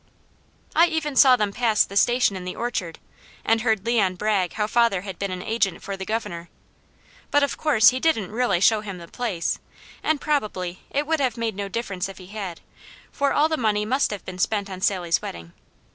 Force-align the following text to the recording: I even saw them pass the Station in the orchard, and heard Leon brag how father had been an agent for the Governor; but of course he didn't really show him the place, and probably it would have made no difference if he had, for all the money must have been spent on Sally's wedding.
I 0.75 0.87
even 0.87 1.15
saw 1.15 1.35
them 1.35 1.53
pass 1.53 1.85
the 1.85 1.95
Station 1.95 2.35
in 2.35 2.43
the 2.43 2.55
orchard, 2.55 2.97
and 3.45 3.61
heard 3.61 3.85
Leon 3.85 4.15
brag 4.15 4.53
how 4.53 4.65
father 4.65 5.01
had 5.01 5.19
been 5.19 5.29
an 5.29 5.43
agent 5.43 5.83
for 5.83 5.95
the 5.95 6.07
Governor; 6.07 6.49
but 7.29 7.43
of 7.43 7.55
course 7.55 7.89
he 7.89 7.99
didn't 7.99 8.31
really 8.31 8.59
show 8.59 8.81
him 8.81 8.97
the 8.97 9.07
place, 9.07 9.59
and 10.01 10.19
probably 10.19 10.79
it 10.89 11.05
would 11.05 11.19
have 11.19 11.37
made 11.37 11.55
no 11.55 11.69
difference 11.69 12.09
if 12.09 12.17
he 12.17 12.25
had, 12.33 12.61
for 13.11 13.31
all 13.31 13.47
the 13.47 13.57
money 13.57 13.85
must 13.85 14.09
have 14.09 14.25
been 14.25 14.39
spent 14.39 14.71
on 14.71 14.81
Sally's 14.81 15.21
wedding. 15.21 15.53